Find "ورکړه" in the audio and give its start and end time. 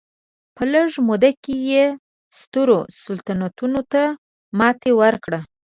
5.01-5.39